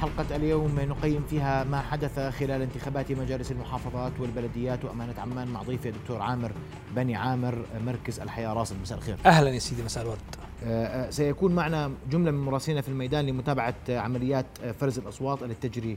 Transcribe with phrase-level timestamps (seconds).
[0.00, 5.88] حلقة اليوم نقيم فيها ما حدث خلال انتخابات مجالس المحافظات والبلديات وأمانة عمان مع ضيفي
[5.88, 6.52] الدكتور عامر
[6.96, 8.52] بني عامر مركز الحياة.
[8.52, 9.16] راس مساء الخير.
[9.26, 10.18] أهلا يا سيدي مساء الورد.
[10.64, 14.46] آه، آه، سيكون معنا جملة من مراسلين في الميدان لمتابعة عمليات
[14.80, 15.96] فرز الأصوات التي تجري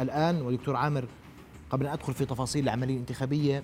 [0.00, 0.42] الآن.
[0.42, 1.04] ودكتور عامر
[1.70, 3.62] قبل أن أدخل في تفاصيل العملية الانتخابية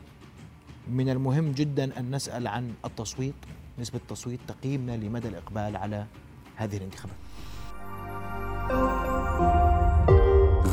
[0.90, 3.34] من المهم جدا أن نسأل عن التصويت
[3.78, 6.06] نسبة التصويت تقييمنا لمدى الإقبال على
[6.56, 7.16] هذه الانتخابات.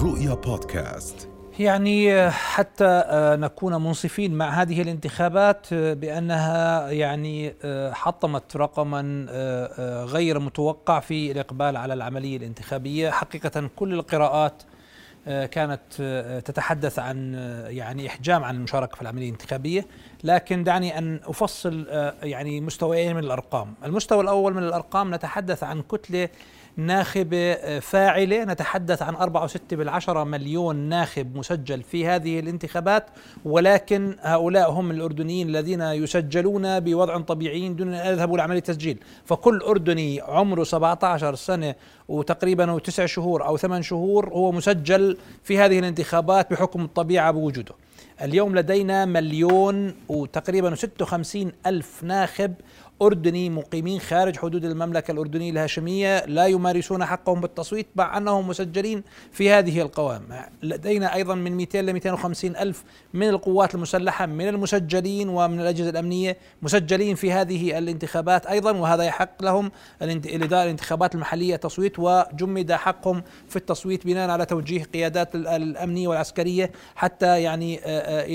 [0.06, 1.30] رؤيا بودكاست.
[1.60, 9.26] يعني حتى آه، نكون منصفين مع هذه الانتخابات آه، بأنها يعني آه، حطمت رقما
[10.06, 14.64] غير متوقع في الإقبال على العملية الانتخابية، حقيقه كل القراءات
[15.26, 15.82] كانت
[16.46, 17.34] تتحدث عن
[17.68, 19.86] يعني إحجام عن المشاركة في العملية الانتخابية،
[20.26, 21.86] لكن دعني أن أفصل
[22.24, 26.30] يعني مستويين من الأرقام، المستوى الأول من الأرقام نتحدث عن كتلة
[26.78, 28.44] ناخبة آه، فاعلة.
[28.44, 33.06] نتحدث عن 4.6 بالعشرة مليون ناخب مسجل في هذه الانتخابات.
[33.46, 39.00] ولكن هؤلاء هم الأردنيين الذين يسجلون بوضع طبيعي دون أن يذهبوا لعملية تسجيل.
[39.26, 41.76] فكل أردني عمره 17 سنة
[42.08, 47.76] وتقريبا تسع شهور أو ثمان شهور هو مسجل في هذه الانتخابات بحكم الطبيعة بوجوده.
[48.22, 52.54] اليوم لدينا مليون وتقريبا 56 ألف ناخب
[53.02, 59.52] أردني مقيمين خارج حدود المملكة الأردنية الهاشمية لا يمارسون حقهم بالتصويت مع أنهم مسجلين في
[59.52, 60.22] هذه القوائم
[60.64, 66.38] لدينا أيضا من 200 ل 250 ألف من القوات المسلحة من المسجلين ومن الأجهزة الأمنية
[66.62, 69.72] مسجلين في هذه الانتخابات أيضا وهذا يحق لهم
[70.02, 77.42] الإدارة الانتخابات المحلية تصويت وجمد حقهم في التصويت بناء على توجيه قيادات الأمنية والعسكرية حتى
[77.42, 77.80] يعني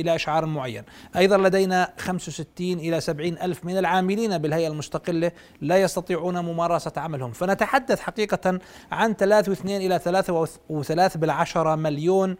[0.00, 0.82] إلى إشعار معين.
[1.16, 7.32] أيضا لدينا 65 إلى 70 ألف من العاملين الهيئة المستقلة لا يستطيعون ممارسة عملهم.
[7.32, 8.58] فنتحدث حقيقة
[8.92, 12.36] عن 3.2 إلى 3.3 بالعشرة مليون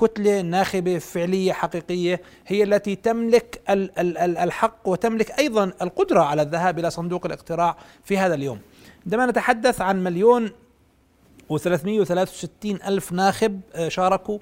[0.00, 7.26] كتلة ناخبة فعلية حقيقية هي التي تملك الحق وتملك أيضا القدرة على الذهاب إلى صندوق
[7.26, 8.60] الاقتراع في هذا اليوم.
[9.06, 10.50] عندما نتحدث عن مليون
[11.52, 14.38] و363 ألف ناخب آه، شاركوا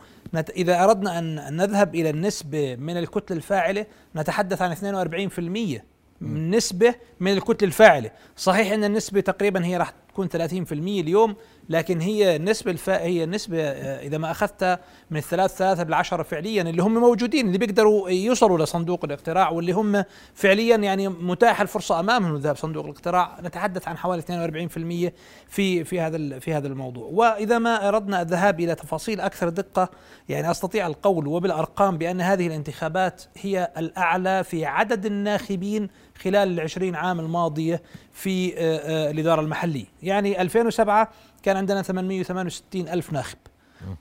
[0.57, 7.67] إذا أردنا أن نذهب إلى النسبة من الكتلة الفاعلة نتحدث عن 42% نسبة من الكتلة
[7.69, 8.11] الفاعلة.
[8.37, 11.37] صحيح أن النسبة تقريبا هي راح تكون 30% اليوم
[11.69, 14.79] لكن هي النسبة الفا هي النسبة آه، إذا ما أخذتها
[15.11, 20.05] من الثلاث ثلاثة بالعشرة فعليا اللي هم موجودين اللي بيقدروا يوصلوا لصندوق الاقتراع واللي هم
[20.35, 23.41] فعليا يعني متاح الفرصة أمامهم الذهاب صندوق الاقتراع.
[23.43, 25.13] نتحدث عن حوالي 42%
[25.49, 27.09] في في هذا في هذا الموضوع.
[27.13, 29.91] وإذا ما أردنا الذهاب إلى تفاصيل أكثر دقة
[30.29, 35.89] يعني أستطيع القول وبالأرقام بأن هذه الانتخابات هي الأعلى في عدد الناخبين
[36.23, 39.85] خلال العشرين عام الماضية في آه، آه، الإدارة المحلية.
[40.03, 41.09] يعني 2007
[41.47, 43.39] كان عندنا 868 ألف ناخب.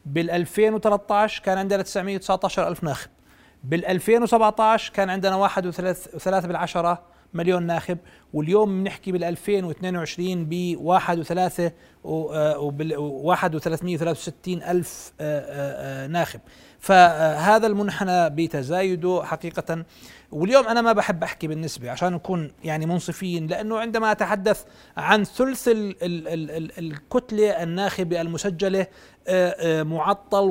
[0.06, 3.10] بال 2013 كان عندنا 919 ألف ناخب.
[3.64, 7.02] بال 2017 كان عندنا واحد وثلاثة بالعشرة
[7.34, 7.98] مليون ناخب.
[8.34, 11.72] واليوم بنحكي بال 2022 ب واحد وثلاثة
[12.04, 16.40] وواحد وثلاثمية وثلاثة وستين ألف آه، ناخب.
[16.80, 19.84] فهذا المنحنى بتزايده حقيقة.
[20.32, 24.64] واليوم أنا ما بحب أحكي بالنسبة عشان نكون يعني منصفين لأنه عندما أتحدث
[24.98, 28.88] عن ثلث ال ال ال الكتلة الناخبة المسجلة
[29.84, 30.44] معطل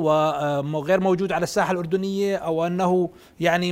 [0.73, 3.09] وغير موجود على الساحة الأردنية أو أنه
[3.39, 3.71] يعني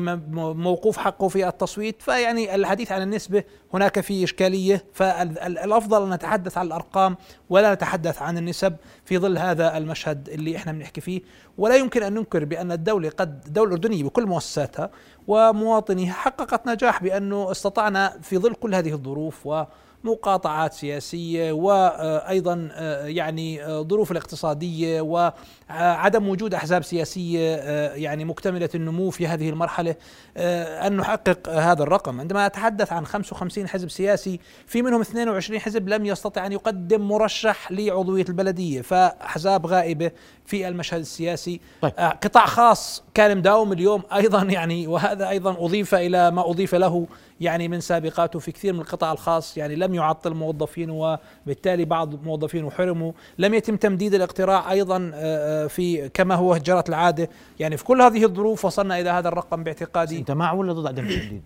[0.53, 2.01] موقوف حقه في التصويت.
[2.01, 3.43] فيعني الحديث عن النسبة
[3.73, 4.85] هناك في إشكالية.
[4.93, 7.17] فالافضل أن نتحدث عن الأرقام
[7.49, 8.75] ولا نتحدث عن النسب
[9.05, 11.21] في ظل هذا المشهد اللي إحنا بنحكي فيه.
[11.57, 14.89] ولا يمكن أن ننكر بأن الدولة قد الدولة الأردنية بكل مؤسساتها
[15.27, 19.63] ومواطنيها حققت نجاح بأنه استطعنا في ظل كل هذه الظروف و
[20.03, 28.69] مقاطعات سياسية وأيضا آه، يعني آه، ظروف الاقتصادية وعدم وجود أحزاب سياسية آه، يعني مكتملة
[28.75, 29.95] النمو في هذه المرحلة.
[30.37, 32.19] أن نحقق هذا الرقم.
[32.19, 37.71] عندما أتحدث عن 55 حزب سياسي في منهم 22 حزب لم يستطع أن يقدم مرشح
[37.71, 40.11] لعضوية البلدية فأحزاب غائبة
[40.45, 41.59] في المشهد السياسي.
[41.81, 41.91] طيب.
[41.97, 47.07] قطاع خاص كان مداوم اليوم أيضا يعني وهذا أيضا أضيف إلى ما أضيف له
[47.43, 52.71] يعني من سابقاته في كثير من القطاع الخاص يعني لم يعطل موظفين وبالتالي بعض موظفين
[52.71, 53.11] حرموا.
[53.37, 57.29] لم يتم تمديد الاقتراع أيضا آه، آه، في كما هو جرت العادة.
[57.59, 60.17] يعني في كل هذه الظروف وصلنا إلى هذا الرقم باعتقادي.
[60.17, 61.41] أنت مع ولا ضد عدم التمديد؟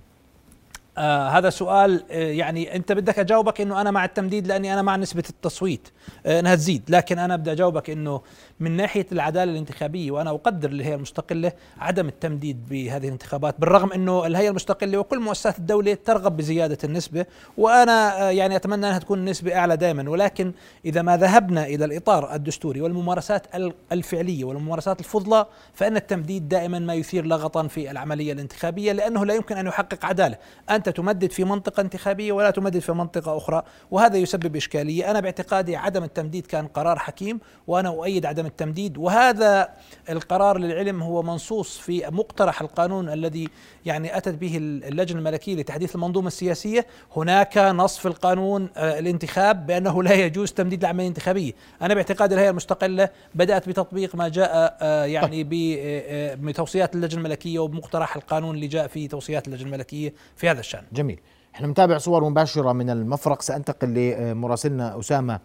[0.98, 4.96] آه هذا سؤال آه يعني أنت بدك أجاوبك إنه أنا مع التمديد لأني أنا مع
[4.96, 5.88] نسبة التصويت
[6.26, 6.84] آه إنها تزيد.
[6.90, 8.22] لكن أنا بدي أجاوبك إنه
[8.60, 14.50] من ناحية العدالة الانتخابية وأنا أقدر الهيئة المستقلة عدم التمديد بهذه الانتخابات بالرغم إنه الهيئة
[14.50, 17.26] المستقلة وكل مؤسسات الدولة ترغب بزيادة النسبة
[17.58, 20.52] وأنا آه يعني أتمنى أنها تكون النسبة أعلى دائما ولكن
[20.86, 23.48] إذا ما ذهبنا إلى الإطار الدستوري والممارسات
[23.92, 29.58] الفعلية والممارسات الفضلى فإن التمديد دائما ما يثير لغطا في العملية الانتخابية لأنه لا يمكن
[29.58, 30.38] أن يحقق عدالة.
[30.70, 35.12] أنت تمدد في منطقة انتخابية ولا تمدد في منطقة أخرى وهذا يسبب إشكالية.
[35.12, 38.98] أنا باعتقادي عدم التمديد كان قرار حكيم وأنا أؤيد عدم التمديد.
[38.98, 39.70] وهذا
[40.10, 43.50] القرار للعلم هو منصوص في مقترح القانون الذي
[43.86, 46.86] يعني أتت به اللجنة الملكية لتحديث المنظومة السياسية.
[47.16, 52.50] هناك نص في القانون آه، الانتخاب بأنه لا يجوز تمديد العملية الانتخابيه أنا باعتقاد الهيئة
[52.50, 55.42] المستقلة بدأت بتطبيق ما جاء آه، يعني
[55.80, 60.84] آه، بتوصيات اللجنة الملكية وبمقترح القانون اللي جاء في توصيات اللجنة الملكية في هذا الشأن.
[60.94, 61.20] جميل.
[61.56, 63.42] إحنا متابع صور مباشرة من المفرق.
[63.42, 65.40] سأنتقل لمراسلنا أسامة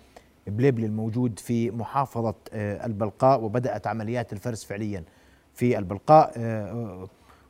[0.47, 5.05] بليبلي الموجود في محافظة آه، البلقاء وبدأت عمليات الفرز فعليا
[5.55, 7.09] في البلقاء آه،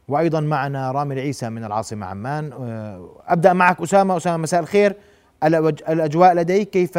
[0.08, 4.16] وأيضا معنا رامي العيسى من العاصمة عمان آه، أبدأ معك أسامة.
[4.16, 4.96] أسامة مساء الخير.
[5.88, 6.98] الأجواء لديك كيف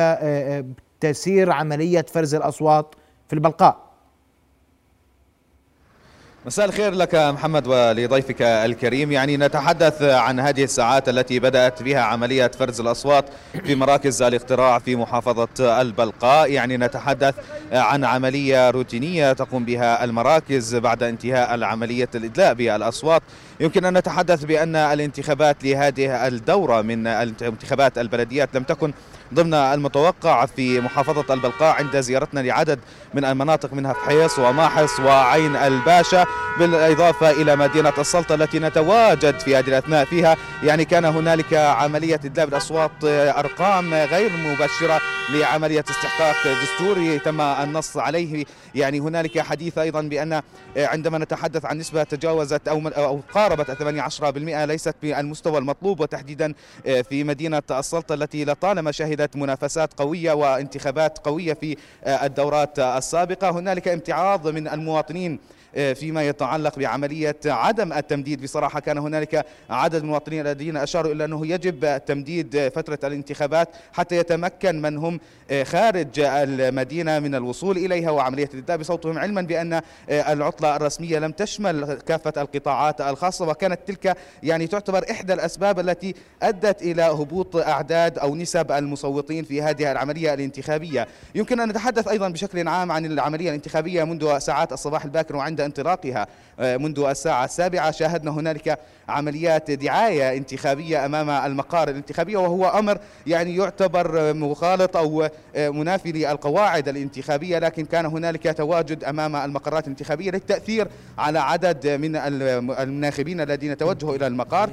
[1.00, 2.96] تسير عملية فرز الأصوات
[3.28, 3.83] في البلقاء؟
[6.46, 9.12] مساء الخير لك محمد ولضيفك الكريم.
[9.12, 13.26] يعني نتحدث عن هذه الساعات التي بدأت بها عملية فرز الأصوات
[13.66, 16.52] في مراكز الاقتراع في محافظة البلقاء.
[16.52, 17.36] يعني نتحدث
[17.72, 23.22] عن عملية روتينية تقوم بها المراكز بعد انتهاء العملية الإدلاء بالأصوات.
[23.64, 28.94] يمكن أن نتحدث بأن الانتخابات لهذه الدورة من انتخابات البلديات لم تكن
[29.34, 32.80] ضمن المتوقع في محافظة البلقاء عند زيارتنا لعدد
[33.14, 36.26] من المناطق منها فحيص وماحص وعين الباشا
[36.60, 40.38] بالإضافة إلى مدينة السلطة التي نتواجد في هذه الأثناء فيها.
[40.64, 45.02] يعني كان هنالك عملية إدلاب الأصوات أرقام غير مبشرة
[45.34, 48.46] لعملية استحقاق دستوري تم النص عليه.
[48.76, 50.42] يعني هنالك حديث أيضا بأن
[50.78, 53.22] عندما نتحدث عن نسبة تجاوزت أو أو
[53.54, 53.72] قاربت
[54.12, 56.54] 18% ليست بالمستوى المطلوب وتحديدا
[57.10, 61.78] في مدينة السلطة التي لطالما شهدت منافسات قوية وانتخابات قوية في
[62.08, 63.50] الدورات السابقة.
[63.50, 65.38] هنالك امتعاض من المواطنين آه،
[65.74, 68.42] فيما يتعلق بعملية عدم التمديد.
[68.44, 74.18] بصراحة كان هنالك عدد من المواطنين الذين أشاروا إلى أنه يجب تمديد فترة الانتخابات حتى
[74.18, 75.20] يتمكن من هم
[75.52, 81.32] آه، خارج المدينة من الوصول إليها وعملية الإدلاء بصوتهم علما بأن آه، العطلة الرسمية لم
[81.32, 88.18] تشمل كافة القطاعات الخاصة وكانت تلك يعني تعتبر إحدى الأسباب التي أدت إلى هبوط أعداد
[88.20, 91.08] أو نسب المصوتين في هذه العملية الانتخابية.
[91.36, 96.28] يمكن أن نتحدث أيضا بشكل عام عن العملية الانتخابية منذ ساعات الصباح الباكر وعند انطلاقها.
[96.60, 98.80] آه، منذ الساعة السابعة شاهدنا هنالك
[99.10, 106.88] عمليات دعاية انتخابية أمام المقار الانتخابية وهو أمر يعني يعتبر مخالط أو آه، منافي للقواعد
[106.88, 110.88] الانتخابية لكن كان هنالك تواجد أمام المقرات الانتخابية للتأثير
[111.18, 112.16] على عدد من
[112.80, 114.70] الناخبين الذين توجهوا إلى المقار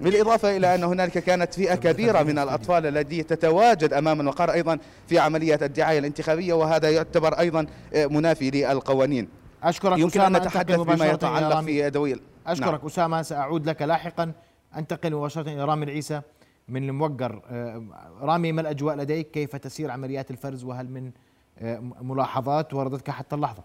[0.00, 4.78] بالإضافة إلى أن هنالك كانت فئة كبيرة من الأطفال الذي تتواجد أمام المقر أيضا
[5.08, 9.28] في عملية الدعاية الانتخابية وهذا يعتبر أيضا آه، منافي للقوانين.
[9.62, 12.16] أشكرك يمكن أن نتحدث بما يتعلق في أدوية
[12.46, 12.86] أشكرك نعم.
[12.86, 14.32] أسامة سأعود لك لاحقا.
[14.76, 16.20] أنتقل مباشرة إلى رامي العيسى
[16.68, 17.42] من الموقر.
[17.50, 17.84] آه،
[18.20, 21.10] رامي ما الأجواء لديك؟ كيف تسير عمليات الفرز؟ وهل من
[21.58, 23.62] آه، ملاحظات؟ وردتك حتى اللحظة.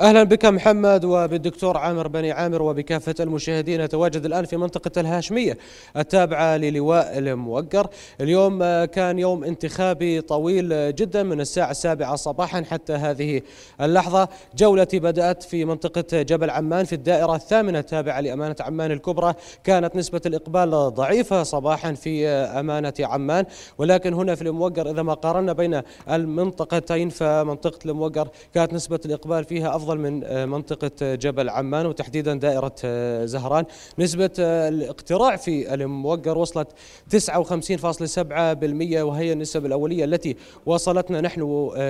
[0.00, 3.84] أهلا بك محمد وبالدكتور عامر بني عامر وبكافة المشاهدين.
[3.84, 5.58] نتواجد الآن في منطقة الهاشمية
[5.96, 7.86] التابعة للواء الموقر.
[8.20, 13.42] اليوم كان يوم انتخابي طويل جدا من الساعة السابعة صباحا حتى هذه
[13.80, 14.28] اللحظة.
[14.56, 19.34] جولتي بدأت في منطقة جبل عمان في الدائرة الثامنة التابعة لأمانة عمان الكبرى.
[19.64, 23.44] كانت نسبة الإقبال ضعيفة صباحا في أمانة عمان.
[23.78, 29.76] ولكن هنا في الموقر إذا ما قارنا بين المنطقتين فمنطقة الموقر كانت نسبة الإقبال فيها
[29.76, 33.64] أفضل أفضل من آه، منطقة آه، جبل عمان وتحديدا دائرة آه، زهران.
[33.98, 36.68] نسبة الاقتراع في الموقر وصلت
[37.10, 41.40] 59.7% وهي النسب الأولية التي وصلتنا نحن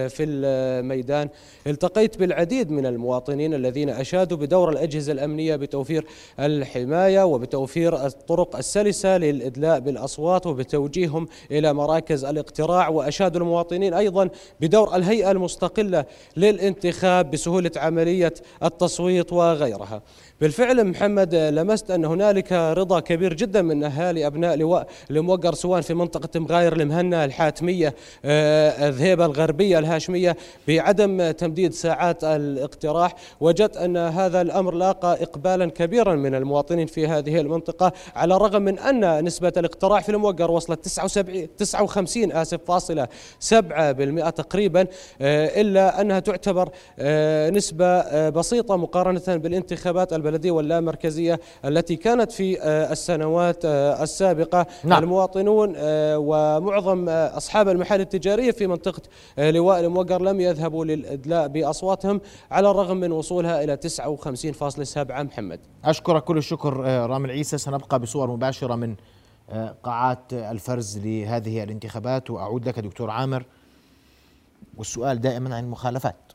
[0.08, 1.28] في الميدان.
[1.66, 6.06] التقيت بالعديد من المواطنين الذين أشادوا بدور الأجهزة الأمنية بتوفير
[6.40, 12.88] الحماية وبتوفير الطرق السلسة للإدلاء بالأصوات وبتوجيههم إلى مراكز الاقتراع.
[12.88, 14.28] وأشادوا المواطنين أيضا
[14.60, 16.04] بدور الهيئة المستقلة
[16.36, 20.02] للانتخاب بسهولة عملية التصويت وغيرها.
[20.40, 25.94] بالفعل محمد لمست أن هنالك رضا كبير جدا من أهالي أبناء لواء الموقر سواء في
[25.94, 30.36] منطقة مغاير المهنا الحاتمية آه، الذهيبة الغربية الهاشمية
[30.68, 33.14] بعدم تمديد ساعات الاقتراح.
[33.40, 38.78] وجدت أن هذا الأمر لاقى إقبالا كبيرا من المواطنين في هذه المنطقة على الرغم من
[38.78, 43.08] أن نسبة الاقتراح في الموقر وصلت 79 59 آسف فاصلة
[43.40, 44.86] 7% تقريبا
[45.20, 46.68] آه، إلا أنها تعتبر
[46.98, 54.66] آه، نسبة بسيطة مقارنة بالانتخابات واللامركزية التي كانت في آه، السنوات آه، السابقة.
[54.84, 55.02] نعم.
[55.02, 59.02] المواطنون آه، ومعظم أصحاب المحال التجارية في منطقة
[59.38, 62.20] لواء الموقر لم يذهبوا للإدلاء بأصواتهم
[62.50, 65.60] على الرغم من وصولها إلى 59.7 محمد.
[65.84, 66.76] أشكرك كل الشكر
[67.10, 67.58] رامي العيسى.
[67.58, 68.94] سنبقى بصور مباشرة من
[69.82, 72.30] قاعات الفرز لهذه الانتخابات.
[72.30, 73.44] وأعود لك دكتور عامر.
[74.76, 76.32] والسؤال دائما عن المخالفات.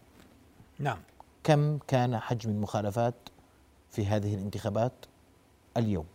[0.79, 0.97] نعم.
[1.43, 3.15] كم كان حجم المخالفات؟
[3.93, 4.93] في هذه الانتخابات
[5.77, 6.05] اليوم؟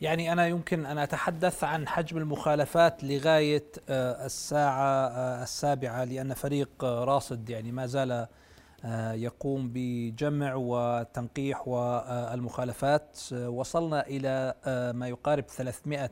[0.00, 6.84] يعني أنا يمكن أن أتحدث عن حجم المخالفات لغاية آه، الساعة آه، السابعة لأن فريق
[6.84, 8.26] آه، راصد يعني ما زال
[9.14, 14.54] يقوم بجمع وتنقيح والمخالفات وصلنا إلى
[14.94, 16.10] ما يقارب 300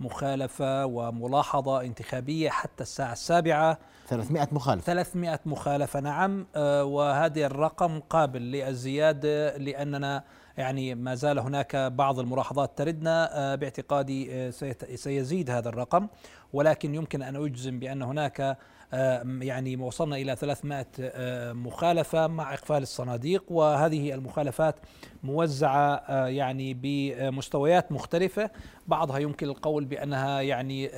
[0.00, 3.78] مخالفة وملاحظة انتخابية حتى الساعة السابعة.
[4.08, 4.86] 300 مخالفة.
[4.86, 6.46] 300 مخالفة نعم.
[6.56, 10.24] آه، وهذا الرقم قابل للزيادة لأننا
[10.56, 13.30] يعني ما زال هناك بعض الملاحظات تردنا.
[13.32, 14.50] آه، باعتقادي آه،
[14.94, 16.08] سيزيد هذا الرقم.
[16.52, 18.58] ولكن يمكن أن أجزم بأن هناك
[19.40, 20.86] يعني وصلنا إلى 300
[21.52, 24.74] مخالفة مع إقفال الصناديق وهذه المخالفات
[25.22, 28.50] موزعة يعني بمستويات مختلفة.
[28.86, 30.90] بعضها يمكن القول بأنها يعني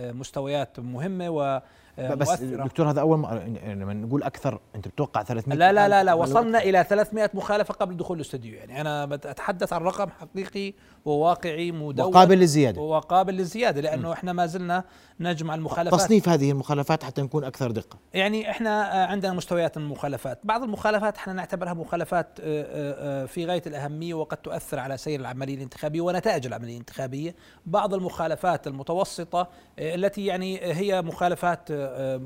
[0.00, 1.60] مستويات مهمة و
[1.98, 2.64] بس مؤثرة.
[2.64, 3.18] دكتور هذا أول
[3.66, 7.96] لما نقول أكثر أنت بتوقع 300 لا لا لا لا وصلنا إلى 300 مخالفة قبل
[7.96, 10.74] دخول الاستوديو يعني أنا أتحدث عن رقم حقيقي
[11.04, 12.06] وواقعي مدون.
[12.06, 12.80] وقابل للزيادة.
[12.80, 14.12] وقابل للزيادة لأنه م.
[14.12, 14.84] إحنا ما زلنا
[15.20, 16.00] نجمع المخالفات.
[16.00, 17.98] تصنيف هذه المخالفات حتى نكون أكثر دقة.
[18.14, 20.38] يعني إحنا عندنا مستويات المخالفات.
[20.44, 25.20] بعض المخالفات إحنا نعتبرها مخالفات آه، آه، آه، في غاية الأهمية وقد تؤثر على سير
[25.20, 27.34] العملية الانتخابية ونتائج العملية الانتخابية.
[27.66, 31.72] بعض المخالفات المتوسطة التي يعني هي مخالفات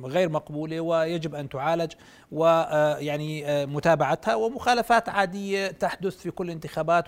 [0.04, 1.92] غير مقبولة ويجب أن تعالج
[2.32, 7.04] ويعني متابعتها ومخالفات عادية تحدث في كل الانتخابات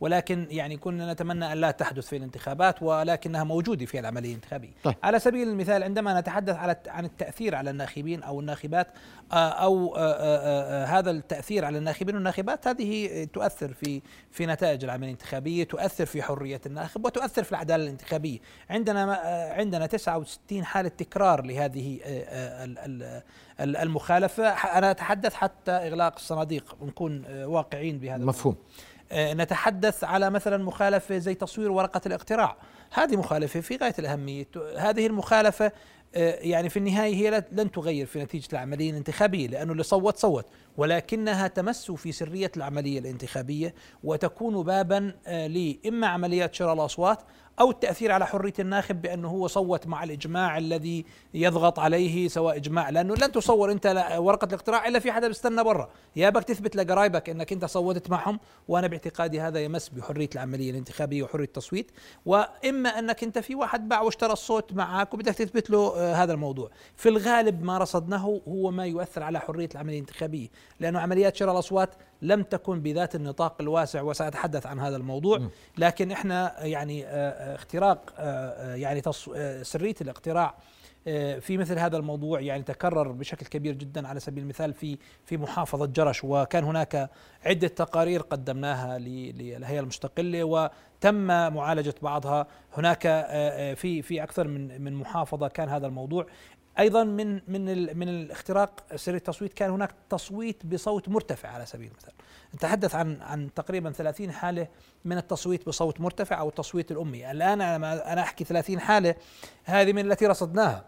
[0.00, 4.94] ولكن يعني كنا نتمنى أن لا تحدث في الانتخابات ولكنها موجودة في العملية الانتخابيه طيب.
[5.02, 8.86] على سبيل المثال عندما نتحدث على عن التأثير على الناخبين أو الناخبات
[9.32, 15.06] آه، أو آه، آه، هذا التأثير على الناخبين والناخبات هذه تؤثر في في نتائج العملية
[15.06, 18.38] الانتخابيه تؤثر في حرية الناخب وتؤثر في العداله الانتخابية.
[18.70, 19.14] عندنا
[19.56, 21.98] عندنا 69 حالة تكرار لهذه
[23.60, 24.48] المخالفة.
[24.48, 28.56] أنا أتحدث حتى إغلاق الصناديق نكون واقعين بهذا مفهوم.
[29.12, 32.56] نتحدث على مثلا مخالفة زي تصوير ورقة الاقتراع.
[32.92, 34.46] هذه مخالفة في غاية الأهمية.
[34.76, 35.72] هذه المخالفة
[36.14, 40.46] آه، يعني في النهاية هي لن تغير في نتيجة العملية الانتخابية لأنه اللي صوت صوت
[40.76, 43.74] ولكنها تمس في سرية العملية الانتخابية
[44.04, 47.18] وتكون بابا آه، لاما عمليات شراء الأصوات
[47.60, 52.90] أو التأثير على حرية الناخب بأنه هو صوت مع الإجماع الذي يضغط عليه سواء إجماع
[52.90, 55.90] لأنه لن تصور أنت ورقة الاقتراع إلا في حدا بيستنى برا.
[56.16, 61.22] يا بك تثبت لقرايبك أنك أنت صوتت معهم وأنا باعتقادي هذا يمس بحرية العملية الانتخابية
[61.22, 61.90] وحرية التصويت.
[62.26, 66.70] وإما أنك أنت في واحد باع واشترى الصوت معك وبدك تثبت له آه، هذا الموضوع.
[66.96, 70.48] في الغالب ما رصدناه هو ما يؤثر على حرية العملية الانتخابية
[70.80, 75.48] لأنه عمليات شراء الأصوات لم تكن بذات النطاق الواسع وسأتحدث عن هذا الموضوع
[75.78, 79.02] لكن إحنا يعني آه، آه، اختراق آه، يعني
[79.62, 80.54] سرية الاقتراع
[81.40, 85.86] في مثل هذا الموضوع يعني تكرر بشكل كبير جدا على سبيل المثال في في محافظة
[85.86, 87.10] جرش وكان هناك
[87.44, 92.46] عدة تقارير قدمناها للهيئة المستقلة وتم معالجة بعضها.
[92.76, 93.02] هناك
[93.76, 96.26] في في أكثر من من محافظة كان هذا الموضوع.
[96.78, 102.12] أيضا من من من الاختراق سر التصويت كان هناك تصويت بصوت مرتفع على سبيل المثال.
[102.54, 104.68] نتحدث عن عن تقريبا 30 حالة
[105.04, 107.30] من التصويت بصوت مرتفع أو التصويت الأمي.
[107.30, 109.14] الآن أنا أحكي 30 حالة
[109.64, 110.84] هذه من التي رصدناها.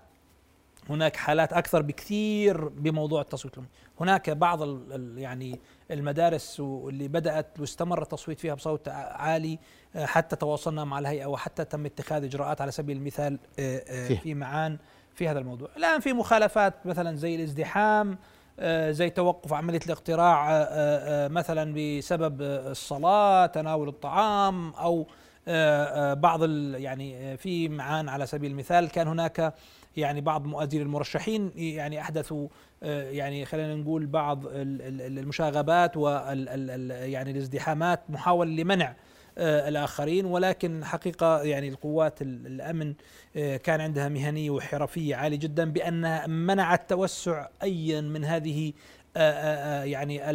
[0.89, 3.69] هناك حالات أكثر بكثير بموضوع التصويت الأمي.
[4.01, 9.59] هناك بعض يعني المدارس اللي بدأت واستمر التصويت فيها بصوت عالي
[9.97, 14.79] حتى تواصلنا مع الهيئة وحتى تم اتخاذ إجراءات على سبيل المثال آه، آه، في معان.
[15.21, 15.69] في هذا الموضوع.
[15.77, 18.19] الآن في مخالفات مثلا زي الازدحام
[18.61, 25.07] آه، زي توقف عملية الاقتراع آه، آه، مثلا بسبب الصلاة تناول الطعام أو
[26.15, 26.43] بعض
[26.75, 29.55] يعني في معان على سبيل المثال كان هناك
[29.97, 32.49] يعني بعض مؤازري المرشحين يعني أحدثوا
[32.83, 38.95] يعني خلينا نقول بعض المشاغبات وال يعني الازدحامات محاولة لمنع
[39.39, 42.95] الآخرين ولكن حقيقة يعني القوات الأمن
[43.35, 48.73] كان عندها مهنية وحرفية عالية جدا بأنها منعت توسع أي من هذه
[49.85, 50.31] يعني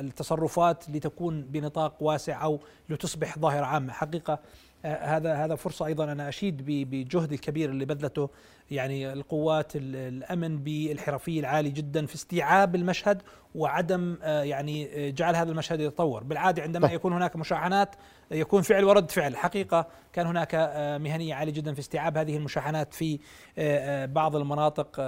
[0.00, 3.92] التصرفات لتكون بنطاق واسع أو لتصبح ظاهرة عامة.
[3.92, 4.38] حقيقة
[4.84, 8.30] هذا هذا فرصة أيضا أنا أشيد بجهد الكبير اللي بذلته
[8.70, 13.22] يعني القوات الأمن بالحرفيه العاليه جدا في استيعاب المشهد
[13.54, 16.24] وعدم آه، يعني آه، جعل هذا المشهد يتطور.
[16.24, 16.96] بالعادة عندما طيب.
[16.96, 17.96] يكون هناك مشاحنات
[18.30, 19.36] يكون فعل ورد فعل.
[19.36, 23.18] حقيقة كان هناك آه، مهنية عالية جدا في استيعاب هذه المشاحنات في
[24.06, 25.00] بعض المناطق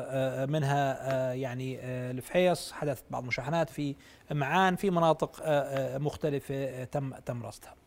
[0.49, 2.73] منها يعني الفحيص.
[2.73, 3.95] حدثت بعض المشاحنات في
[4.31, 5.43] معان في مناطق
[5.99, 7.84] مختلفة تم تم رصدها.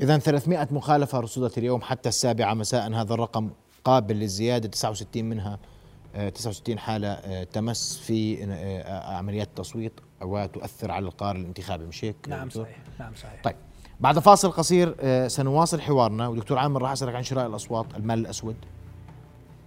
[0.00, 2.92] إذا 300 مخالفة رصدت اليوم حتى السابعة مساء.
[2.92, 3.50] هذا الرقم
[3.84, 5.58] قابل للزيادة 69 منها
[6.34, 11.84] 69 آه، حالة آه، تمس في آه، عمليات التصويت وتؤثر على القرار الانتخابي.
[11.84, 12.78] مش هيك؟ نعم صحيح.
[13.00, 13.42] نعم صحيح.
[13.44, 13.56] طيب
[14.00, 14.96] بعد فاصل قصير
[15.28, 16.28] سنواصل حوارنا.
[16.28, 17.86] ودكتور عامر راح أسألك عن شراء الأصوات.
[17.96, 18.56] المال الأسود.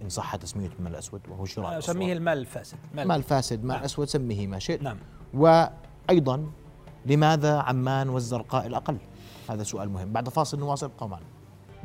[0.02, 2.76] إن صح تسميته المال الأسود وهو شراء أسميه المال الفاسد.
[2.94, 3.84] مال, مال فاسد مال نعم.
[3.84, 4.98] أسود سميه ما شئت نعم.
[5.34, 6.46] وأيضا
[7.06, 8.96] لماذا عمان والزرقاء الأقل؟
[9.50, 10.12] هذا سؤال مهم.
[10.12, 11.26] بعد فاصل نواصل معنا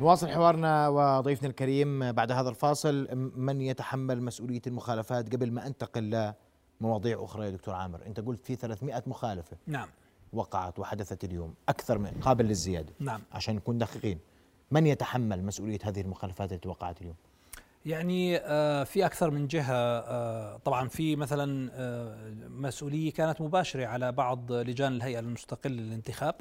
[0.00, 3.08] نواصل حوارنا وضيفنا الكريم بعد هذا الفاصل.
[3.36, 6.34] من يتحمل مسؤولية المخالفات قبل ما أنتقل
[6.80, 9.88] لمواضيع أخرى يا دكتور عامر؟ أنت قلت في 300 مخالفة نعم.
[10.32, 12.92] وقعت وحدثت اليوم أكثر من قابل للزيادة.
[13.00, 13.20] نعم.
[13.32, 14.18] عشان نكون دقيقين.
[14.70, 17.16] من يتحمل مسؤولية هذه المخالفات التي وقعت اليوم؟
[17.86, 22.16] يعني آه، في أكثر من جهة آه، طبعا في مثلا آه،
[22.48, 26.34] مسؤولية كانت مباشرة على بعض لجان الهيئة المستقلة للانتخاب.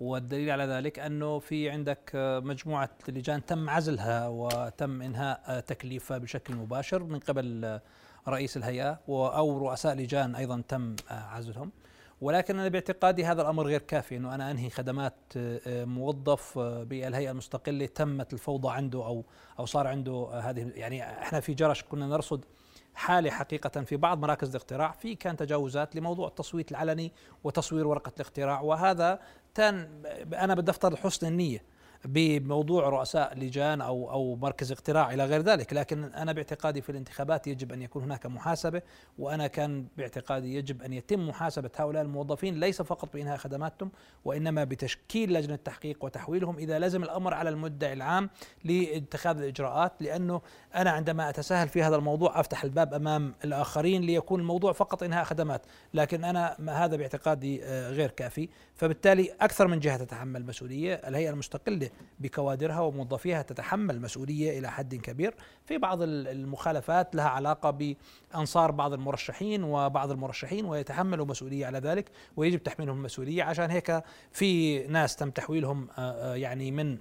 [0.00, 2.10] والدليل على ذلك أنه في عندك
[2.44, 7.80] مجموعة لجان تم عزلها وتم إنهاء تكليفها بشكل مباشر من قبل
[8.28, 11.72] رئيس الهيئة أو رؤساء لجان أيضا تم عزلهم.
[12.20, 15.14] ولكن أنا باعتقادي هذا الأمر غير كافي إنه أنا أنهي خدمات
[15.68, 19.24] موظف بالهيئة المستقلة تمت الفوضى عنده أو
[19.58, 22.44] أو صار عنده هذه يعني إحنا في جرش كنا نرصد
[22.94, 24.92] حالة حقيقة في بعض مراكز الاقتراع.
[24.92, 27.12] في كان تجاوزات لموضوع التصويت العلني
[27.44, 29.20] وتصوير ورقة الاقتراع وهذا
[29.54, 30.02] كان
[30.34, 31.71] أنا بدي أفترض حسن النية.
[32.04, 37.46] بموضوع رؤساء لجان أو أو مركز اقتراع إلى غير ذلك، لكن أنا باعتقادي في الانتخابات
[37.46, 38.82] يجب أن يكون هناك محاسبة
[39.18, 43.90] وأنا كان باعتقادي يجب أن يتم محاسبة هؤلاء الموظفين ليس فقط بإنهاء خدماتهم
[44.24, 46.58] وإنما بتشكيل لجنة تحقيق وتحويلهم.
[46.58, 48.30] إذا لزم الأمر على المدعي العام
[48.64, 50.40] لاتخاذ الإجراءات لأنه
[50.74, 55.62] أنا عندما أتساهل في هذا الموضوع أفتح الباب أمام الآخرين ليكون الموضوع فقط إنهاء خدمات،
[55.94, 61.91] لكن أنا هذا باعتقادي آه، غير كافي، فبالتالي أكثر من جهة تتحمل مسؤولية، الهيئة المستقلة
[62.20, 65.34] بكوادرها وموظفيها تتحمل مسؤولية إلى حد كبير.
[65.66, 67.94] في بعض المخالفات لها علاقة
[68.32, 74.02] بأنصار بعض المرشحين وبعض المرشحين ويتحملوا مسؤولية على ذلك ويجب تحميلهم المسؤولية عشان هيك
[74.32, 76.98] في ناس تم تحويلهم آه، آه، يعني من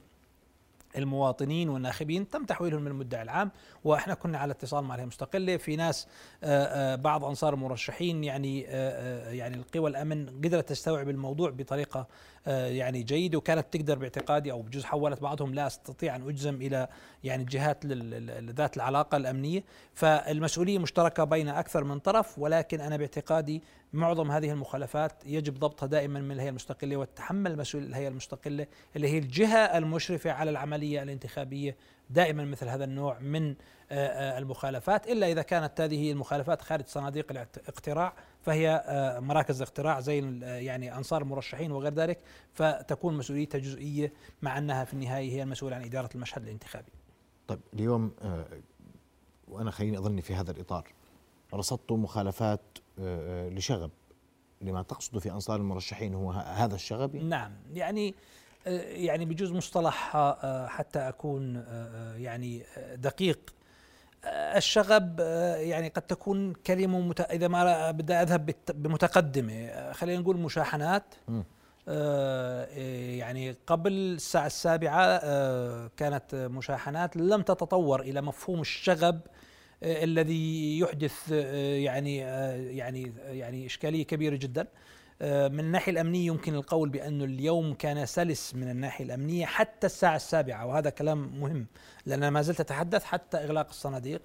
[0.97, 3.51] المواطنين والناخبين تم تحويلهم من المدعي العام
[3.83, 5.57] وإحنا كنا على اتصال مع الهيئة المستقلة.
[5.57, 6.07] في ناس
[6.43, 12.07] آه، بعض أنصار المرشحين يعني يعني القوى الأمن قدرت تستوعب الموضوع بطريقة
[12.47, 16.87] آه، يعني جيد وكانت تقدر باعتقادي أو بجزء حولت بعضهم لا أستطيع أن أجزم إلى
[17.23, 17.85] يعني الجهات
[18.55, 19.63] ذات العلاقة الأمنية.
[19.93, 23.61] فالمسؤولية مشتركة بين أكثر من طرف ولكن أنا باعتقادي
[23.93, 29.17] معظم هذه المخالفات يجب ضبطها دائما من الهيئة المستقلة وتتحمل مسؤول الهيئة المستقلة اللي هي
[29.17, 31.77] الجهة المشرفة على العملية الانتخابية
[32.09, 33.55] دائما مثل هذا النوع من آه،
[33.91, 40.39] آه، المخالفات إلا إذا كانت هذه المخالفات خارج صناديق الاقتراع فهي آه، مراكز اقتراع زي
[40.41, 42.19] يعني أنصار المرشحين وغير ذلك
[42.53, 46.91] فتكون مسؤوليتها جزئية مع أنها في النهاية هي المسؤولة عن إدارة المشهد الانتخابي.
[47.47, 48.11] طيب اليوم
[49.47, 50.87] وأنا خليني أظني في هذا الإطار
[51.53, 52.61] رصدت مخالفات
[52.97, 53.91] لشغب.
[54.61, 57.51] لما تقصده في أنصار المرشحين هو هذا الشغب نعم.
[57.73, 58.15] يعني
[58.65, 60.17] يعني بجوز مصطلح
[60.67, 61.65] حتى أكون
[62.17, 62.63] يعني
[62.95, 63.39] دقيق
[64.25, 65.19] الشغب
[65.59, 67.21] يعني قد تكون كلمة مت...
[67.21, 69.91] إذا ما بدي أذهب بمتقدمة.
[69.91, 71.03] خلينا نقول مشاحنات.
[73.17, 75.17] يعني قبل الساعة السابعة
[75.87, 79.19] كانت مشاحنات لم تتطور إلى مفهوم الشغب
[79.83, 82.17] الذي يحدث يعني
[82.77, 84.67] يعني يعني إشكالية كبيرة جدا.
[85.21, 90.15] آه، من الناحية الأمنية يمكن القول بأن اليوم كان سلس من الناحية الأمنية حتى الساعة
[90.15, 91.67] السابعة وهذا كلام مهم
[92.05, 94.21] لأن ما زلت أتحدث حتى إغلاق الصناديق.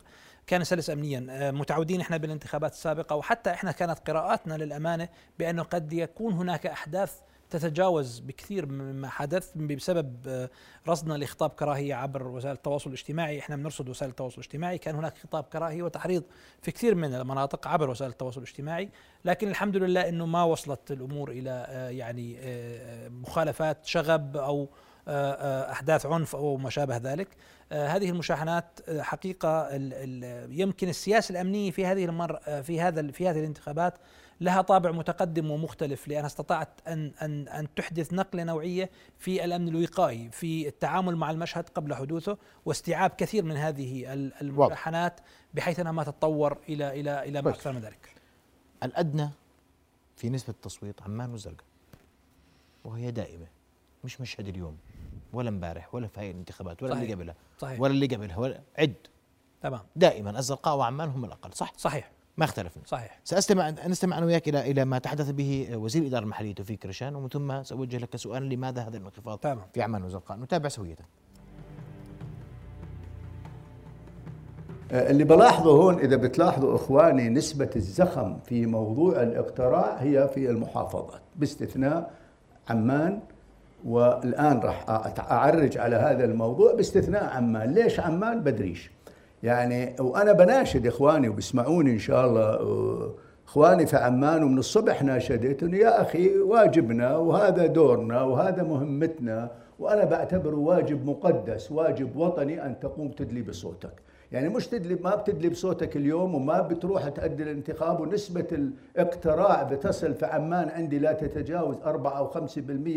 [0.47, 1.27] كان سلس امنيا.
[1.31, 7.15] آه، متعودين إحنا بالانتخابات السابقة وحتى إحنا كانت قراءاتنا للأمانة بانه قد يكون هناك أحداث
[7.51, 10.51] تتجاوز بكثير مما حدث بسبب آه،
[10.89, 15.45] رصدنا لخطاب كراهية عبر وسائل التواصل الاجتماعي، إحنا بنرصد وسائل التواصل الاجتماعي، كان هناك خطاب
[15.45, 16.23] كراهية وتحريض
[16.63, 18.89] في كثير من المناطق عبر وسائل التواصل الاجتماعي،
[19.25, 24.69] لكن الحمد لله إنه ما وصلت الأمور إلى آه، يعني آه، مخالفات شغب أو
[25.09, 27.29] أحداث عنف أو ما شابه ذلك
[27.73, 29.69] هذه المشاحنات حقيقة
[30.51, 33.95] يمكن السياسة الأمنية في هذه المر في هذا في هذه الانتخابات
[34.41, 40.31] لها طابع متقدم ومختلف لأنها استطاعت أن أن أن تحدث نقلة نوعية في الأمن الوقائي
[40.31, 45.21] في التعامل مع المشهد قبل حدوثه واستيعاب كثير من هذه المشاحنات
[45.55, 48.15] بحيث أنها ما تتطور إلى إلى إلى ما أكثر من ذلك.
[48.83, 49.31] الأدنى
[50.17, 51.67] في نسبة التصويت عمان والزرقاء
[52.85, 53.47] وهي دائمة
[54.05, 54.77] مش مشهد اليوم
[55.33, 57.03] ولا امبارح ولا في هاي الانتخابات ولا صحيح.
[57.03, 57.81] اللي قبلها صحيح.
[57.81, 58.95] ولا اللي قبلها ولا عد
[59.63, 62.83] تمام دائما الزرقاء وعمان هم الأقل صح؟ صحيح ما اختلفنا.
[62.87, 63.21] صحيح.
[63.25, 67.29] سأستمع نستمع أنا وياك إلى إلى ما تحدث به وزير الاداره المحلية توفيق كرشان ومن
[67.29, 69.61] ثم سأوجه لك سؤالا لماذا هذا الانخفاض تمام.
[69.75, 70.97] في عمان وزرقاء نتابع سوية.
[74.93, 82.15] اللي بلاحظه هون إذا بتلاحظوا إخواني نسبة الزخم في موضوع الاقتراع هي في المحافظات باستثناء
[82.69, 83.21] عمان
[83.85, 84.85] والآن راح
[85.21, 87.75] أعرج على هذا الموضوع باستثناء عمان.
[87.75, 88.91] ليش عمان؟ بدريش.
[89.47, 93.15] يعني وأنا بناشد إخواني وبيسمعوني إن شاء الله
[93.47, 100.05] اخواني في عمان ومن الصبح ناشدت انه يا أخي واجبنا وهذا دورنا وهذا مهمتنا وأنا
[100.05, 103.93] بعتبره واجب مقدس واجب وطني أن تقوم تدلي بصوتك.
[104.33, 108.47] يعني مش تدلي ما بتدلي بصوتك اليوم وما بتروح تأدي الانتخاب ونسبة
[108.97, 112.37] الاقتراع بتصل في عمان عندي لا تتجاوز 4 أو 5%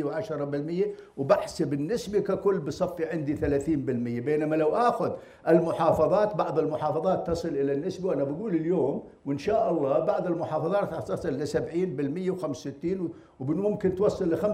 [0.04, 0.86] و10%
[1.18, 3.70] وبحسب النسبة ككل بصفي عندي 30%
[4.26, 5.12] بينما لو آخذ
[5.48, 11.30] المحافظات بعض المحافظات تصل إلى النسبة وأنا بقول اليوم وإن شاء الله بعض المحافظات تصل
[11.34, 13.00] ل 70% و65
[13.40, 14.46] وممكن توصل ل 75%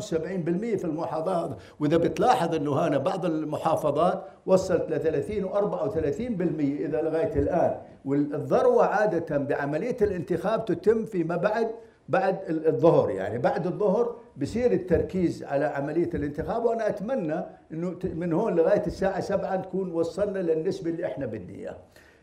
[0.77, 1.57] في المحافظات.
[1.79, 7.75] وإذا بتلاحظ أنه هنا بعض المحافظات وصلت ل 30 و34% إذا لغاية الآن
[8.05, 11.67] والذروة عادة بعملية الانتخاب تتم فيما بعد
[12.09, 13.37] بعد الظهر يعني.
[13.37, 19.55] بعد الظهر بصير التركيز على عملية الانتخاب وأنا أتمنى أنه من هون لغاية الساعة 7
[19.57, 21.77] نكون وصلنا للنسبة اللي إحنا بدنا إياها.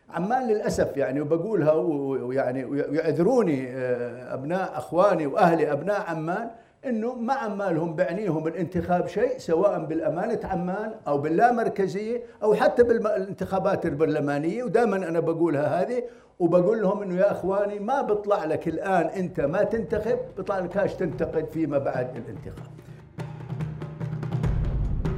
[0.09, 6.49] عمان للأسف يعني وبقولها ويعني ويعذروني آه، أبناء أخواني وأهلي أبناء عمان
[6.85, 14.63] إنه ما عمالهم بعنيهم الانتخاب شيء سواء بالأمانة عمان أو باللامركزية أو حتى بالانتخابات البرلمانية
[14.63, 16.03] ودائما أنا بقولها هذه
[16.39, 20.93] وبقول لهم إنه يا إخواني ما بيطلع لك الآن أنت ما تنتخب بيطلع لك هاش
[20.93, 22.73] تنتقد فيما بعد الانتخاب.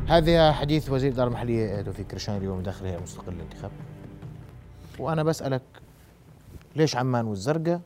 [0.08, 3.72] هذا حديث وزير الإدارة المحلية توفيق كرشان اليوم داخل هيئة مستقله للانتخاب.
[5.00, 5.62] وأنا بسألك
[6.76, 7.82] ليش عمان والزرقاء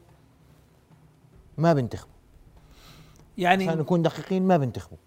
[1.58, 2.19] ما بينتخبوا؟
[3.40, 4.98] يعني عشان نكون دقيقين ما بنتخبوا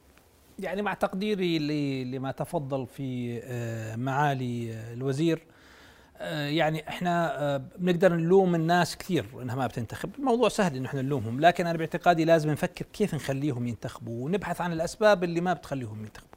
[0.58, 1.58] يعني مع تقديري
[2.04, 5.42] لما تفضل في آه، معالي الوزير
[6.22, 11.02] آه، يعني إحنا آه، بنقدر نلوم الناس كثير إنها ما بتنتخب، الموضوع سهل انه إحنا
[11.02, 16.04] نلومهم، لكن أنا باعتقادي لازم نفكر كيف نخليهم ينتخبوا ونبحث عن الأسباب اللي ما بتخليهم
[16.04, 16.31] ينتخبوا.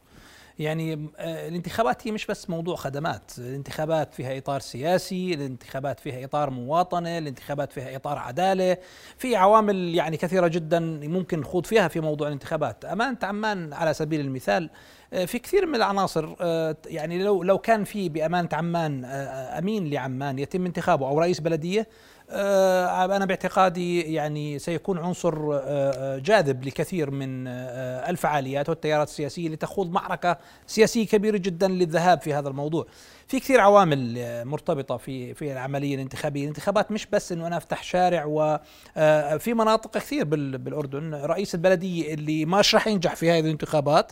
[0.59, 6.49] يعني آه، الانتخابات هي مش بس موضوع خدمات الانتخابات فيها إطار سياسي الانتخابات فيها إطار
[6.49, 8.77] مواطنة الانتخابات فيها إطار عدالة
[9.17, 12.85] في عوامل يعني كثيرة جدا ممكن نخوض فيها في موضوع الانتخابات.
[12.85, 14.69] أمانة عمان على سبيل المثال
[15.13, 20.39] آه، في كثير من العناصر آه، يعني لو لو كان في بامانه عمان أمين لعمان
[20.39, 21.87] يتم انتخابه أو رئيس بلدية
[22.29, 30.37] أنا باعتقادي يعني سيكون عنصر آه، آه، جاذب لكثير من الفعاليات والتيارات السياسية لتخوض معركة
[30.67, 32.85] سياسية كبيرة جدا للذهاب في هذا الموضوع.
[33.27, 38.23] في كثير عوامل مرتبطة في في العملية الانتخابية، الانتخابات مش بس إنه أنا أفتح شارع
[38.27, 41.13] وفي مناطق كثير بالأردن.
[41.13, 44.11] رئيس البلدية اللي مش راح ينجح في هذه الانتخابات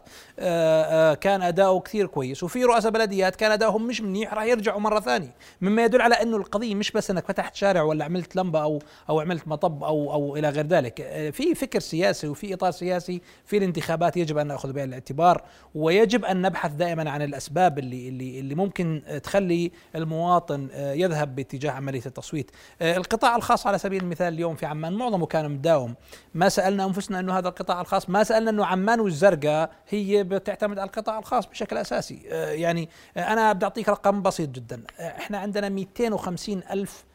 [1.21, 5.35] كان أداؤه كثير كويس، وفي رؤساء بلديات كان ادائهم مش منيح راح يرجعوا مرة ثانية،
[5.61, 9.19] مما يدل على إنه القضية مش بس إنك فتحت شارع ولا عملت لمبة أو أو
[9.19, 11.01] عملت مطب أو أو إلى غير ذلك.
[11.01, 15.43] آه، في فكر سياسي وفي إطار سياسي في الانتخابات يجب أن نأخذ بعين الاعتبار
[15.75, 21.71] ويجب أن نبحث دائما عن الأسباب اللي اللي اللي ممكن تخلي المواطن آه، يذهب باتجاه
[21.71, 22.51] عملية التصويت.
[22.81, 25.95] آه، القطاع الخاص على سبيل المثال اليوم في عمان معظمه كان مداوم.
[26.33, 30.87] ما سألنا أنفسنا أنه هذا القطاع الخاص ما سألنا أنه عمان والزرقاء هي بتعتمد على
[30.87, 32.15] القطاع الخاص بشكل أساسي.
[32.33, 34.83] يعني أنا بدي أعطيك رقم بسيط جدا.
[34.99, 37.12] إحنا عندنا 250 ألف آه،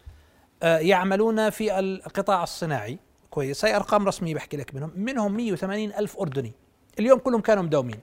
[0.62, 2.98] يعملون في القطاع الصناعي.
[3.30, 3.64] كويس.
[3.64, 4.92] هي أرقام رسمية بحكي لك منهم.
[4.96, 6.52] منهم 180 ألف أردني.
[6.98, 8.00] اليوم كلهم كانوا مداومين.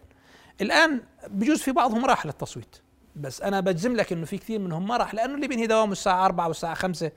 [0.61, 2.75] الآن بجوز في بعضهم راح للتصويت.
[3.15, 6.25] بس أنا بجزم لك إنه في كثير منهم ما راح لأنه اللي بينهي دوامه الساعة
[6.25, 7.11] 4 والساعة 5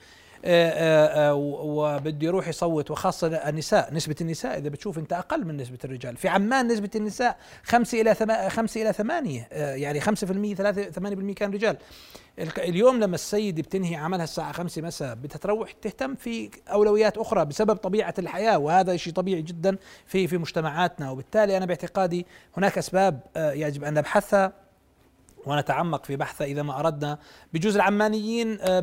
[0.44, 6.16] وبده يروح يصوت وخاصة النساء نسبة النساء إذا بتشوف أنت أقل من نسبة الرجال.
[6.16, 8.14] في عمان نسبة النساء خمسة إلى
[8.50, 11.76] خمسة إلى ثمانية يعني خمسة في المية ثلاثة ثمانية بالمية كان رجال.
[12.58, 18.14] اليوم لما السيدة بتنهي عملها الساعة خمسة مساء بتتروح تهتم في أولويات أخرى بسبب طبيعة
[18.18, 21.10] الحياة وهذا شيء طبيعي جدا في في مجتمعاتنا.
[21.10, 24.67] وبالتالي أنا باعتقادي هناك أسباب آه، يجب أن نبحثها.
[25.48, 27.18] ونتعمق في بحثه إذا ما أردنا
[27.52, 28.80] بجوز العمانيين آه،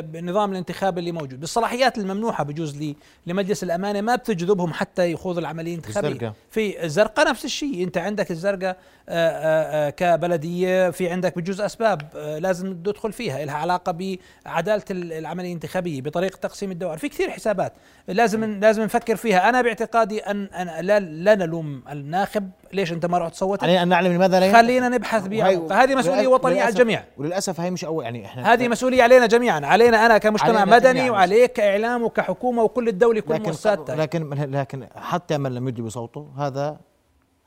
[0.00, 1.40] بنظام الانتخاب اللي موجود.
[1.40, 2.94] بالصلاحيات الممنوحة بجوز
[3.26, 7.84] لمجلس الأمانة ما بتجذبهم حتى يخوض العملية الانتخابيه في الزرقاء نفس الشيء.
[7.84, 8.76] أنت عندك الزرقاء
[9.08, 12.02] آه، آه، كبلدية في عندك بجوز أسباب
[12.40, 16.98] لازم تدخل فيها لها علاقة بعدالة العملية الانتخابية بطريقة تقسيم الدوائر.
[16.98, 17.72] في كثير حسابات
[18.08, 19.48] لازم لازم نفكر فيها.
[19.48, 22.50] أنا باعتقادي ان, أن لا, لا نلوم الناخب.
[22.72, 26.26] ليش انت ما رحت صوت علينا أن نعلم لماذا لا خلينا نبحث بها هذه مسؤولية
[26.26, 27.04] وطنية على الجميع.
[27.16, 29.66] وللأسف هي مش اول يعني إحنا هذه مسؤولية علينا جميعا.
[29.66, 35.54] علينا أنا كمجتمع مدني وعليك كإعلام وكحكومة وكل الدولة كل مؤسساتها لكن لكن حتى من
[35.54, 36.80] لم يدلي بصوته هذا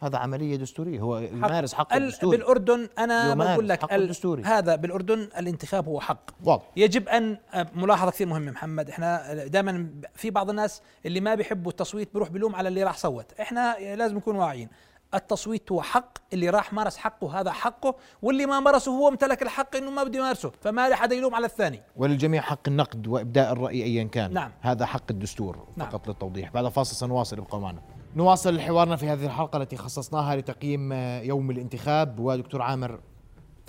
[0.03, 0.99] هذا عملية دستورية.
[0.99, 2.37] هو يمارس حقه الدستوري.
[2.37, 4.43] بالأردن أنا بقول لك الدستوري.
[4.43, 6.29] هذا بالأردن الانتخاب هو حق.
[6.43, 6.63] واضح.
[6.75, 7.37] يجب ان
[7.75, 8.89] ملاحظة كثير مهمة محمد.
[8.89, 13.25] إحنا دائما في بعض الناس اللي ما بيحبوا التصويت بيروح بلوم على اللي راح صوت.
[13.41, 14.69] إحنا لازم نكون واعيين.
[15.13, 19.75] التصويت هو حق اللي راح مارس حقه هذا حقه واللي ما مارسه هو امتلك الحق
[19.75, 21.81] إنه ما بده يمارسه فما حدا يلوم على الثاني.
[21.95, 24.33] وللجميع حق النقد وإبداء الرأي ايا كان.
[24.33, 24.51] نعم.
[24.61, 25.89] هذا حق الدستور نعم.
[25.89, 26.51] فقط للتوضيح.
[26.51, 27.81] بعد فاصل سنواصل ابقوا معنا.
[28.15, 30.93] نواصل حوارنا في هذه الحلقة التي خصصناها لتقييم
[31.23, 32.19] يوم الانتخاب.
[32.19, 32.99] ودكتور عامر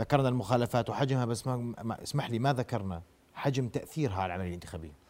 [0.01, 3.03] ذكرنا المخالفات وحجمها بس ما اسمح لي ما ذكرنا
[3.35, 5.02] حجم تأثيرها على العملية الانتخابيه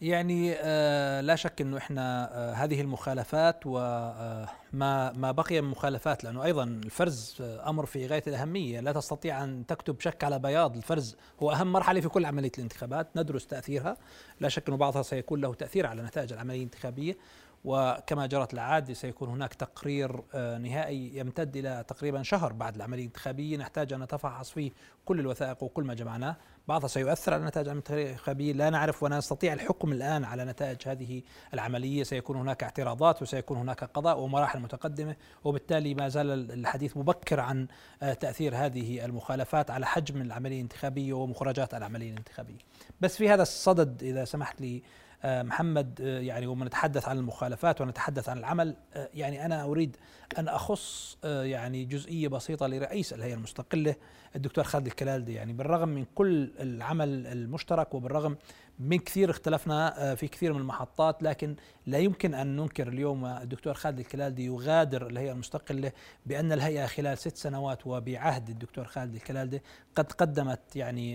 [0.00, 6.24] يعني آه لا شك إنه إحنا آه هذه المخالفات وما آه ما بقي من مخالفات
[6.24, 8.80] لأنه أيضا الفرز أمر في غاية الأهمية.
[8.80, 10.76] لا تستطيع أن تكتب شك على بياض.
[10.76, 13.16] الفرز هو أهم مرحلة في كل عملية الانتخابات.
[13.16, 13.96] ندرس تأثيرها.
[14.40, 17.16] لا شك إنه بعضها سيكون له تأثير على نتائج العملية الانتخابية.
[17.64, 23.56] وكما جرت العادة سيكون هناك تقرير نهائي يمتد إلى تقريبا شهر بعد العملية الانتخابية.
[23.56, 24.70] نحتاج أن نتفحص فيه
[25.04, 26.36] كل الوثائق وكل ما جمعناه.
[26.68, 31.22] بعضها سيؤثر على نتائج العملية الانتخابية لا نعرف ولا نستطيع الحكم الآن على نتائج هذه
[31.54, 32.02] العملية.
[32.02, 37.66] سيكون هناك اعتراضات وسيكون هناك قضاء ومراحل متقدمة وبالتالي ما زال الحديث مبكر عن
[38.02, 42.58] آه، تأثير هذه المخالفات على حجم العملية الانتخابية ومخرجات العملية الانتخابية.
[43.00, 44.82] بس في هذا الصدد إذا سمحت لي
[45.24, 49.96] محمد آه، يعني ومنتحدث عن المخالفات ونتحدث عن العمل آه، يعني أنا أريد
[50.38, 53.94] أن أخص يعني جزئية بسيطة لرئيس الهيئة المستقلة
[54.36, 55.34] الدكتور خالد الكلالدي.
[55.34, 58.36] يعني بالرغم من كل العمل المشترك وبالرغم
[58.80, 63.98] من كثير اختلفنا في كثير من المحطات لكن لا يمكن أن ننكر اليوم الدكتور خالد
[63.98, 65.92] الكلالدي يغادر الهيئة المستقلة
[66.26, 69.62] بأن الهيئة خلال ست سنوات وبعهد الدكتور خالد الكلالدي
[69.96, 71.14] قد قدمت يعني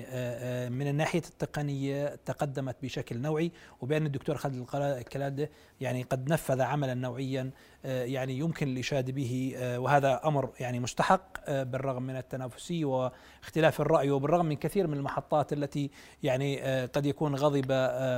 [0.70, 3.52] من الناحية التقنية تقدمت بشكل نوعي
[3.82, 5.48] وبأن الدكتور خالد الكلالدي
[5.82, 7.52] يعني قد نفذ عملا نوعيا آه،
[7.86, 14.10] يعني يمكن الإشادة به آه، وهذا أمر يعني مستحق آه، بالرغم من التنافسية واختلاف الرأي
[14.10, 15.92] وبالرغم من كثير من المحطات التي
[16.24, 17.72] يعني قد يكون غضب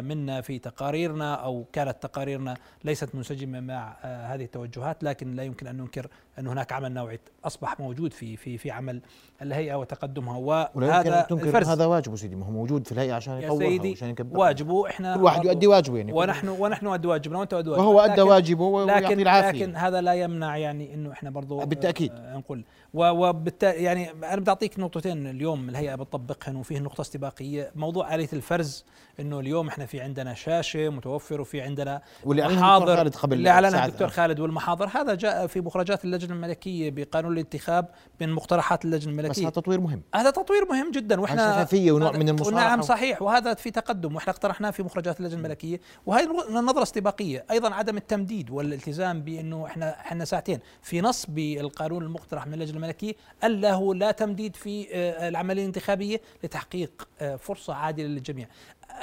[0.05, 5.77] منا في تقاريرنا أو كانت تقاريرنا ليست منسجمة مع هذه التوجهات لكن لا يمكن أن
[5.77, 6.07] ننكر
[6.39, 9.01] أن هناك عمل نوعي أصبح موجود في في في عمل
[9.41, 10.37] الهيئة وتقدمها.
[10.37, 14.87] وهذا تنكر هذا واجبه سيدي ما هو موجود في الهيئة عشان يطورها وعشان يكبرها واجبه
[14.87, 16.13] إحنا كل واحد يؤدي واجبه يعني.
[16.13, 17.85] ونحن ونحن نؤدي واجبنا وأنت تؤدي واجبك.
[17.85, 19.65] وهو ادى واجبه ويعطي العافية.
[19.65, 22.11] لكن هذا لا يمنع يعني إنه إحنا برضه بالتأكيد.
[22.11, 22.63] آه نقول.
[22.97, 27.71] وبالتالي يعني أنا بدي أعطيك نقطتين اليوم الهيئة بتطبقهن وفيه نقطة استباقية.
[27.75, 28.85] موضوع آلية الفرز
[29.19, 32.97] إنه اليوم إحنا في عندنا شاشة متوفر وفي عندنا واللي محاضر.
[32.97, 34.89] خالد قبل اللي أعلنها الدكتور خالد والمحاضر.
[34.93, 37.89] هذا جاء في مخرجات اللجنة الملكية بقانون الانتخاب
[38.21, 39.29] من مقترحات اللجنة الملكية.
[39.29, 40.01] بس هذا تطوير مهم.
[40.15, 41.21] هذا تطوير مهم جدا.
[41.21, 43.21] وإحنا شفافيه ونوع من المصالحه نعم صحيح.
[43.21, 45.79] وهذا في تقدم وإحنا اقترحناه في مخرجات اللجنة الملكية.
[46.05, 47.45] وهي النظره استباقية.
[47.51, 50.59] أيضا عدم التمديد والالتزام بإنه إحنا إحنا ساعتين.
[50.81, 57.07] في نص بالقانون المقترح من اللجنة الملكية ألا لا تمديد في آه، العملية الانتخابية لتحقيق
[57.21, 58.47] آه، فرصة عادلة للجميع.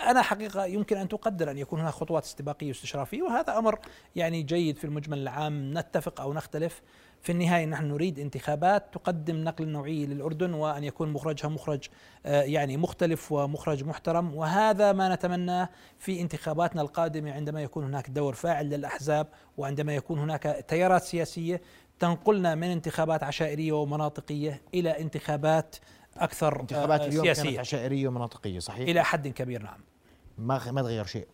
[0.07, 3.79] أنا حقيقة يمكن أن تقدر أن يكون هناك خطوات استباقية واستشرافية وهذا أمر
[4.17, 6.83] يعني جيد في المجمل العام نتفق أو نختلف.
[7.23, 11.89] في النهاية نحن نريد انتخابات تقدم نقل نوعي للأردن وأن يكون مخرجها مخرج
[12.27, 14.35] آه، يعني مختلف ومخرج محترم.
[14.35, 15.69] وهذا ما نتمناه
[15.99, 21.61] في انتخاباتنا القادمة عندما يكون هناك دور فاعل للأحزاب وعندما يكون هناك تيارات سياسية
[21.99, 25.77] تنقلنا من انتخابات عشائرية ومناطقية إلى انتخابات
[26.17, 27.43] أكثر انتخابات آه، اليوم سياسية.
[27.43, 29.81] كانت عشائرية ومناطقية صحيح؟ إلى حد كبير نعم.
[30.39, 31.27] ما ما تغير شيء؟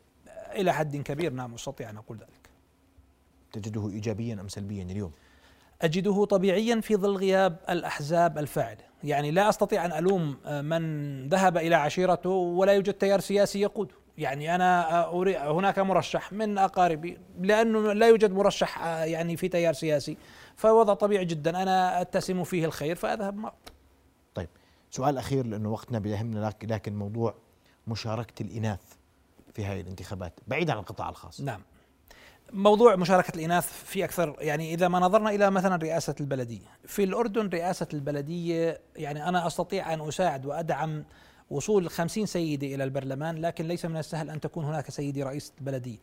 [0.52, 2.50] إلى حد كبير نعم أستطيع أن أقول ذلك.
[3.52, 5.12] تجده ايجابيا أم سلبيا اليوم؟
[5.82, 8.90] أجده طبيعيا في ظل غياب الأحزاب الفاعلة.
[9.04, 13.94] يعني لا أستطيع أن ألوم آه، من ذهب إلى عشيرته ولا يوجد تيار سياسي يقوده.
[14.18, 19.72] يعني أنا أريد هناك مرشح من أقاربي لأنه لا يوجد مرشح آه، يعني في تيار
[19.72, 20.16] سياسي
[20.56, 23.54] فوضع طبيعي جدا أنا أتسم فيه الخير فأذهب معه.
[24.34, 24.48] طيب
[24.90, 27.34] سؤال أخير لأنه وقتنا بيهمنا لكن موضوع
[27.86, 28.80] مشاركة الإناث
[29.54, 31.40] في هذه الانتخابات بعيدا عن القطاع الخاص.
[31.40, 31.60] نعم.
[32.52, 37.48] موضوع مشاركة الإناث في أكثر يعني إذا ما نظرنا إلى مثلا رئاسة البلدية في الأردن
[37.48, 41.04] رئاسة البلدية يعني أنا أستطيع أن أساعد وأدعم
[41.50, 45.98] وصول خمسين سيدة إلى البرلمان لكن ليس من السهل أن تكون هناك سيدة رئيسة البلدية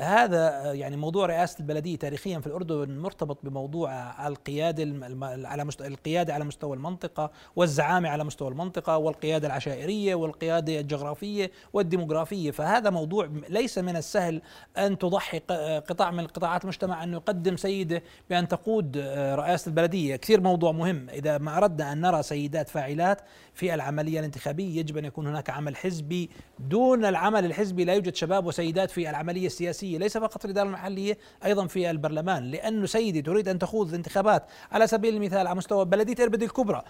[0.00, 5.06] هذا يعني موضوع رئاسة البلدية تاريخيا في الأردن مرتبط بموضوع القيادة
[5.48, 12.50] على مستوى القيادة على مستوى المنطقة والزعامة على مستوى المنطقة والقيادة العشائرية والقيادة الجغرافية والديموغرافية.
[12.50, 14.42] فهذا موضوع ليس من السهل
[14.78, 15.38] أن تضحي
[15.78, 18.96] قطاع من قطاعات المجتمع أن يقدم سيدة بأن تقود
[19.34, 20.16] رئاسة البلدية.
[20.16, 21.08] كثير موضوع مهم.
[21.10, 23.20] إذا ما أردنا أن نرى سيدات فاعلات
[23.58, 26.30] في العملية الانتخابية يجب أن يكون هناك عمل حزبي.
[26.58, 31.18] دون العمل الحزبي لا يوجد شباب وسيدات في العملية السياسية ليس فقط في الإدارة المحلية
[31.44, 32.50] أيضا في البرلمان.
[32.50, 36.82] لأنه سيدي تريد أن تخوض انتخابات على سبيل المثال على مستوى بلدية إربد الكبرى.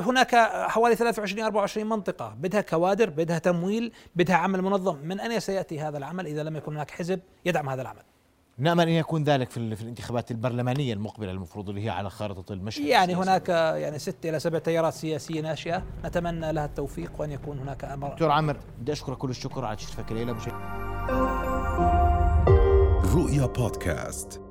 [0.00, 0.34] هناك
[0.68, 4.96] حوالي 23 24 منطقة بدها كوادر بدها تمويل بدها عمل منظم.
[4.96, 8.02] من أين سيأتي هذا العمل إذا لم يكن هناك حزب يدعم هذا العمل؟
[8.58, 12.84] نأمل أن يكون ذلك في, في الانتخابات البرلمانية المقبلة المفروض اللي هي على خارطة المشهد
[12.84, 13.30] يعني السياسي.
[13.30, 13.48] هناك
[13.82, 18.08] يعني ست إلى سبع تيارات سياسية ناشئة نتمنى لها التوفيق وأن يكون هناك أمر.
[18.08, 20.36] دكتور عامر بدي أشكرك كل الشكر على تشريفك الليلة
[23.14, 24.43] رؤيا بودكاست.